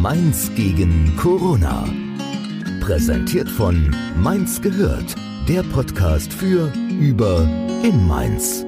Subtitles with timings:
[0.00, 1.86] Mainz gegen Corona.
[2.80, 5.14] Präsentiert von Mainz gehört,
[5.46, 7.46] der Podcast für, über,
[7.82, 8.64] in Mainz.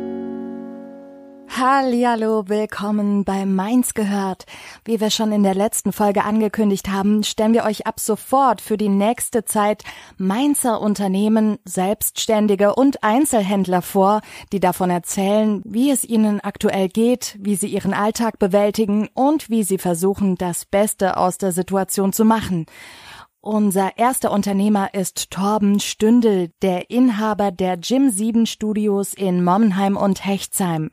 [1.64, 4.46] Hallo, willkommen bei Mainz gehört.
[4.84, 8.76] Wie wir schon in der letzten Folge angekündigt haben, stellen wir euch ab sofort für
[8.76, 9.84] die nächste Zeit
[10.18, 17.54] Mainzer Unternehmen, Selbstständige und Einzelhändler vor, die davon erzählen, wie es ihnen aktuell geht, wie
[17.54, 22.66] sie ihren Alltag bewältigen und wie sie versuchen, das Beste aus der Situation zu machen.
[23.44, 30.24] Unser erster Unternehmer ist Torben Stündel, der Inhaber der Gym 7 Studios in Mommenheim und
[30.24, 30.90] Hechtsheim.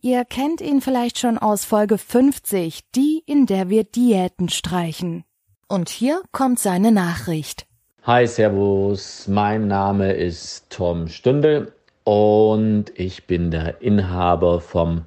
[0.00, 5.24] Ihr kennt ihn vielleicht schon aus Folge 50, die, in der wir Diäten streichen.
[5.66, 7.66] Und hier kommt seine Nachricht.
[8.04, 11.72] Hi, Servus, mein Name ist Tom Stündel
[12.04, 15.06] und ich bin der Inhaber vom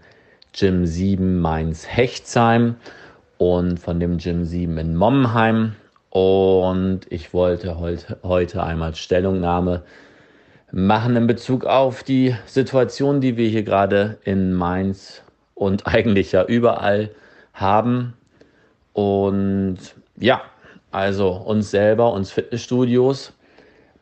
[0.52, 2.76] Gym 7 Mainz Hechtsheim
[3.38, 5.78] und von dem Gym 7 in Mommenheim
[6.14, 9.82] und ich wollte heute, einmal Stellungnahme
[10.72, 15.24] machen in Bezug auf die Situation, die wir hier gerade in Mainz
[15.56, 17.10] und eigentlich ja überall
[17.56, 18.14] haben.
[18.94, 19.80] Und
[20.16, 20.44] ja,
[20.92, 23.34] also uns selber, uns Fitnessstudios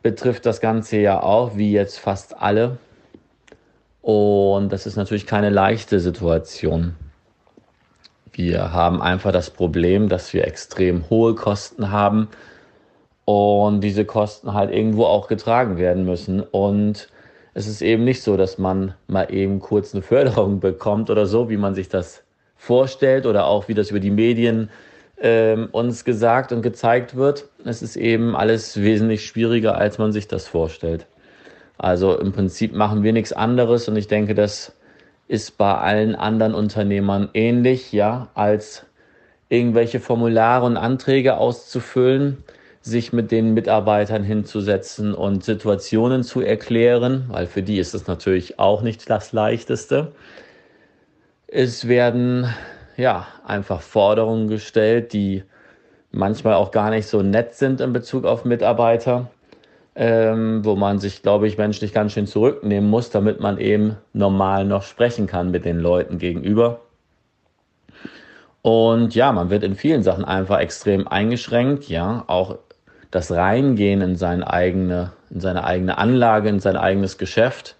[0.02, 2.76] betrifft das Ganze ja auch, wie jetzt fast alle.
[4.02, 6.94] Und das ist natürlich keine leichte Situation.
[8.32, 12.28] Wir haben einfach das Problem, dass wir extrem hohe Kosten haben
[13.26, 16.40] und diese Kosten halt irgendwo auch getragen werden müssen.
[16.40, 17.08] Und
[17.54, 21.50] es ist eben nicht so, dass man mal eben kurz eine Förderung bekommt oder so,
[21.50, 22.24] wie man sich das
[22.56, 24.70] vorstellt oder auch wie das über die Medien
[25.16, 27.48] äh, uns gesagt und gezeigt wird.
[27.64, 31.06] Es ist eben alles wesentlich schwieriger, als man sich das vorstellt.
[31.76, 34.72] Also im Prinzip machen wir nichts anderes und ich denke, dass
[35.32, 38.84] ist bei allen anderen Unternehmern ähnlich, ja, als
[39.48, 42.44] irgendwelche Formulare und Anträge auszufüllen,
[42.82, 48.58] sich mit den Mitarbeitern hinzusetzen und Situationen zu erklären, weil für die ist es natürlich
[48.58, 50.12] auch nicht das Leichteste.
[51.46, 52.52] Es werden
[52.98, 55.44] ja einfach Forderungen gestellt, die
[56.10, 59.30] manchmal auch gar nicht so nett sind in Bezug auf Mitarbeiter
[59.94, 64.64] ähm, wo man sich, glaube ich, menschlich ganz schön zurücknehmen muss, damit man eben normal
[64.64, 66.80] noch sprechen kann mit den Leuten gegenüber.
[68.62, 72.58] Und ja, man wird in vielen Sachen einfach extrem eingeschränkt, ja, auch
[73.10, 77.76] das Reingehen in seine eigene, in seine eigene Anlage, in sein eigenes Geschäft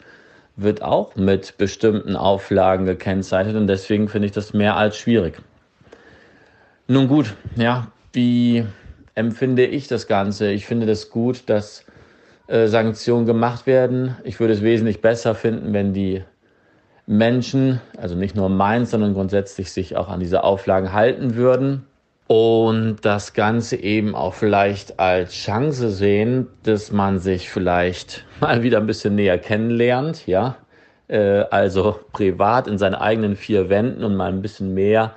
[0.56, 5.40] wird auch mit bestimmten Auflagen gekennzeichnet und deswegen finde ich das mehr als schwierig.
[6.88, 8.66] Nun gut, ja, wie
[9.14, 10.50] empfinde ich das Ganze?
[10.50, 11.84] Ich finde das gut, dass
[12.46, 14.16] äh, Sanktionen gemacht werden.
[14.24, 16.22] Ich würde es wesentlich besser finden, wenn die
[17.06, 21.86] Menschen, also nicht nur Mainz, sondern grundsätzlich sich auch an diese Auflagen halten würden
[22.26, 28.78] und das Ganze eben auch vielleicht als Chance sehen, dass man sich vielleicht mal wieder
[28.78, 30.56] ein bisschen näher kennenlernt, ja,
[31.08, 35.14] äh, also privat in seinen eigenen vier Wänden und mal ein bisschen mehr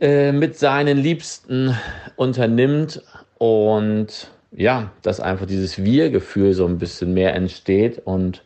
[0.00, 1.76] äh, mit seinen Liebsten
[2.16, 3.02] unternimmt
[3.38, 8.00] und ja, dass einfach dieses Wir-Gefühl so ein bisschen mehr entsteht.
[8.04, 8.42] Und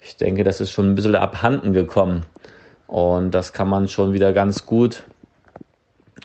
[0.00, 2.24] ich denke, das ist schon ein bisschen abhanden gekommen.
[2.86, 5.02] Und das kann man schon wieder ganz gut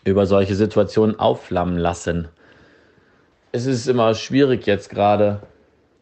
[0.04, 2.28] über solche Situationen aufflammen lassen.
[3.52, 5.42] Es ist immer schwierig jetzt gerade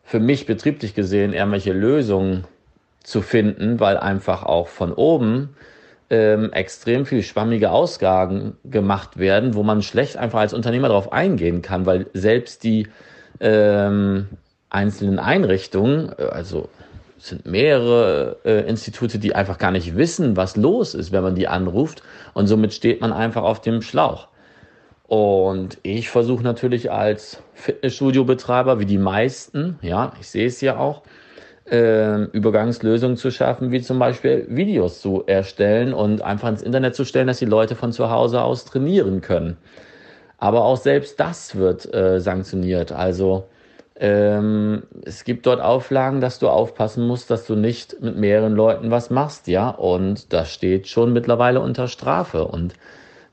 [0.04, 2.46] für mich betrieblich gesehen irgendwelche Lösungen
[3.04, 5.56] zu finden, weil einfach auch von oben
[6.10, 11.62] ähm, extrem viel schwammige Ausgaben gemacht werden, wo man schlecht einfach als Unternehmer darauf eingehen
[11.62, 12.88] kann, weil selbst die
[13.40, 14.28] ähm,
[14.70, 16.70] einzelnen Einrichtungen, äh, also
[17.20, 21.48] sind mehrere äh, Institute, die einfach gar nicht wissen, was los ist, wenn man die
[21.48, 22.02] anruft.
[22.34, 24.30] Und somit steht man einfach auf dem Schlauch.
[25.08, 31.02] Und ich versuche natürlich als Fitnessstudio-Betreiber, wie die meisten, ja, ich sehe es ja auch,
[31.72, 37.06] äh, Übergangslösungen zu schaffen, wie zum Beispiel Videos zu erstellen und einfach ins Internet zu
[37.06, 39.58] stellen, dass die Leute von zu Hause aus trainieren können.
[40.38, 42.92] Aber auch selbst das wird äh, sanktioniert.
[42.92, 43.46] Also
[44.00, 48.92] ähm, es gibt dort Auflagen, dass du aufpassen musst, dass du nicht mit mehreren Leuten
[48.92, 49.70] was machst, ja.
[49.70, 52.46] Und das steht schon mittlerweile unter Strafe.
[52.46, 52.74] Und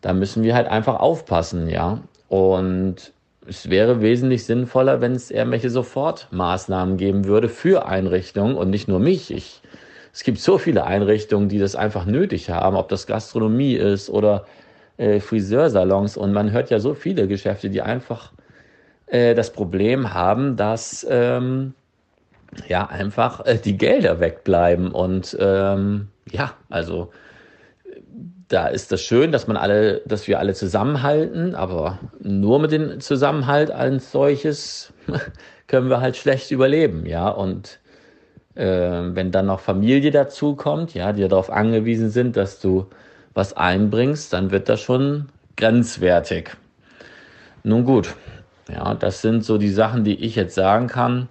[0.00, 2.00] da müssen wir halt einfach aufpassen, ja.
[2.28, 3.12] Und
[3.48, 8.98] es wäre wesentlich sinnvoller, wenn es irgendwelche Sofortmaßnahmen geben würde für Einrichtungen und nicht nur
[8.98, 9.32] mich.
[9.32, 9.62] Ich,
[10.12, 14.46] es gibt so viele Einrichtungen, die das einfach nötig haben, ob das Gastronomie ist oder
[14.96, 18.32] äh, Friseursalons und man hört ja so viele Geschäfte, die einfach
[19.06, 21.74] äh, das Problem haben, dass ähm,
[22.68, 27.12] ja einfach äh, die Gelder wegbleiben und ähm, ja, also
[28.48, 33.00] da ist das schön, dass man alle, dass wir alle zusammenhalten, aber nur mit dem
[33.00, 34.92] Zusammenhalt als solches
[35.66, 37.28] können wir halt schlecht überleben, ja.
[37.28, 37.80] Und
[38.54, 42.86] äh, wenn dann noch Familie dazu kommt, ja, die darauf angewiesen sind, dass du
[43.34, 46.50] was einbringst, dann wird das schon grenzwertig.
[47.64, 48.14] Nun gut,
[48.72, 51.28] ja, das sind so die Sachen, die ich jetzt sagen kann.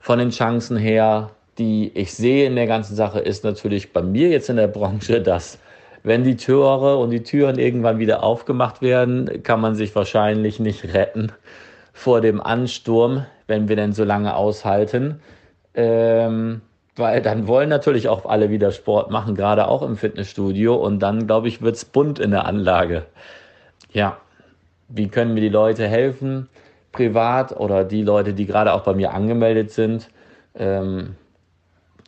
[0.00, 4.28] Von den Chancen her, die ich sehe in der ganzen Sache, ist natürlich bei mir
[4.28, 5.58] jetzt in der Branche, dass
[6.02, 10.94] wenn die Tore und die Türen irgendwann wieder aufgemacht werden, kann man sich wahrscheinlich nicht
[10.94, 11.32] retten
[11.92, 15.20] vor dem Ansturm, wenn wir denn so lange aushalten.
[15.74, 16.60] Ähm,
[16.96, 20.74] weil dann wollen natürlich auch alle wieder Sport machen, gerade auch im Fitnessstudio.
[20.74, 23.06] Und dann, glaube ich, wird es bunt in der Anlage.
[23.92, 24.18] Ja,
[24.88, 26.48] wie können mir die Leute helfen,
[26.92, 30.08] privat oder die Leute, die gerade auch bei mir angemeldet sind?
[30.54, 31.14] Ähm,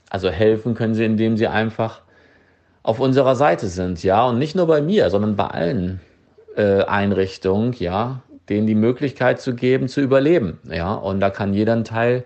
[0.09, 2.03] also helfen können sie, indem sie einfach
[2.83, 6.01] auf unserer Seite sind, ja, und nicht nur bei mir, sondern bei allen
[6.57, 11.75] äh, Einrichtungen, ja, denen die Möglichkeit zu geben, zu überleben, ja, und da kann jeder
[11.75, 12.25] einen Teil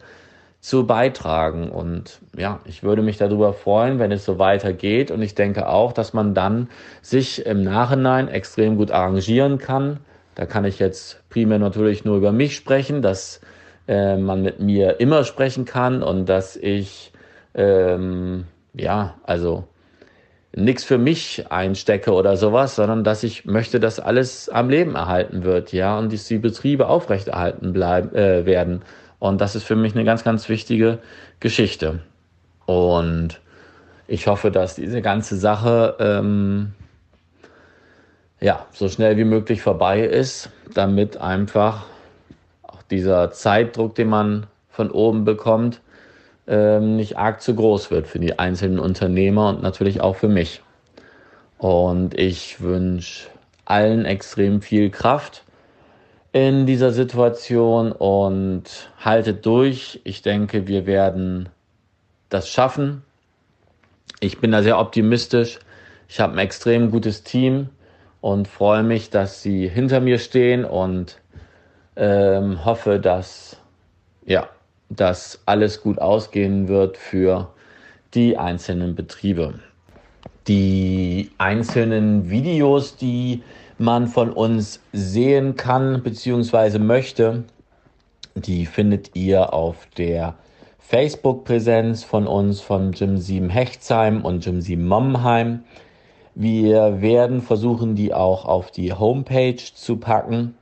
[0.61, 1.69] zu beitragen.
[1.71, 5.11] Und ja, ich würde mich darüber freuen, wenn es so weitergeht.
[5.11, 6.71] Und ich denke auch, dass man dann
[7.03, 9.99] sich im Nachhinein extrem gut arrangieren kann.
[10.35, 13.43] Da kann ich jetzt primär natürlich nur über mich sprechen, dass
[13.89, 17.13] äh, man mit mir immer sprechen kann und dass ich
[17.55, 19.65] ähm, ja, also
[20.57, 25.45] nichts für mich einstecke oder sowas, sondern dass ich möchte, dass alles am Leben erhalten
[25.45, 28.83] wird, ja, und dass die Betriebe aufrechterhalten bleiben äh, werden.
[29.19, 30.99] Und das ist für mich eine ganz, ganz wichtige
[31.41, 32.01] Geschichte.
[32.67, 33.41] Und
[34.07, 36.73] ich hoffe, dass diese ganze Sache ähm,
[38.41, 41.87] ja so schnell wie möglich vorbei ist, damit einfach
[42.63, 45.81] auch dieser Zeitdruck, den man von oben bekommt,
[46.47, 50.63] ähm, nicht arg zu groß wird für die einzelnen Unternehmer und natürlich auch für mich.
[51.59, 53.29] Und ich wünsche
[53.65, 55.43] allen extrem viel Kraft
[56.33, 60.01] in dieser Situation und haltet durch.
[60.05, 61.49] Ich denke, wir werden
[62.29, 63.03] das schaffen.
[64.21, 65.61] Ich bin da sehr optimistisch.
[66.09, 67.69] Ich habe ein extrem gutes Team
[68.21, 71.21] und freue mich, dass sie hinter mir stehen und
[71.97, 73.57] ähm, hoffe, dass
[74.27, 74.49] ja,
[74.97, 77.49] dass alles gut ausgehen wird für
[78.15, 79.55] die einzelnen Betriebe.
[80.47, 83.43] Die einzelnen Videos, die
[83.79, 86.79] man von uns sehen kann bzw.
[86.79, 87.45] möchte,
[88.35, 90.35] die findet ihr auf der
[90.81, 95.65] Facebook-Präsenz von uns, von Gym 7 Hechtsheim und Gym 7 Momheim.
[96.35, 100.57] Wir werden versuchen, die auch auf die Homepage zu packen.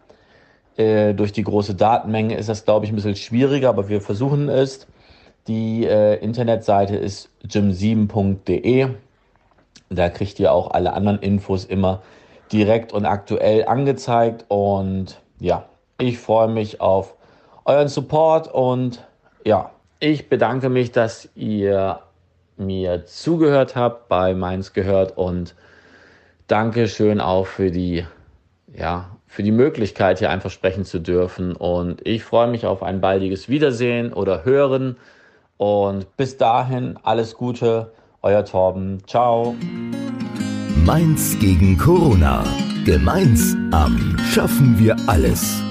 [0.77, 4.49] Äh, durch die große Datenmenge ist das, glaube ich, ein bisschen schwieriger, aber wir versuchen
[4.49, 4.87] es.
[5.47, 8.89] Die äh, Internetseite ist gym7.de.
[9.91, 12.03] Da kriegt ihr auch alle anderen Infos immer
[12.53, 14.47] direkt und aktuell angezeigt.
[14.49, 15.67] Und ja,
[15.99, 17.15] ich freue mich auf
[17.65, 19.05] euren Support und
[19.45, 19.71] ja,
[20.01, 22.01] ich bedanke mich, dass ihr
[22.57, 25.55] mir zugehört habt bei Mainz gehört und
[26.47, 28.05] danke schön auch für die
[28.75, 31.57] ja, für die Möglichkeit, hier einfach sprechen zu dürfen.
[31.57, 34.97] Und ich freue mich auf ein baldiges Wiedersehen oder Hören.
[35.57, 38.99] Und bis dahin alles Gute, euer Torben.
[39.07, 39.57] Ciao.
[40.85, 42.45] Mainz gegen Corona.
[42.85, 45.63] Gemeinsam schaffen wir alles.